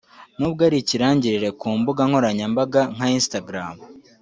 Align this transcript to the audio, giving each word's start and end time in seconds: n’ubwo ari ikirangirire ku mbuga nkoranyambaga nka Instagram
n’ubwo 0.37 0.61
ari 0.67 0.77
ikirangirire 0.79 1.49
ku 1.59 1.67
mbuga 1.79 2.01
nkoranyambaga 2.09 2.81
nka 2.95 3.07
Instagram 3.17 3.75